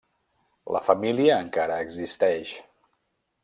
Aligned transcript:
La 0.75 0.81
família 0.87 1.37
encara 1.45 1.77
existeix. 1.89 2.59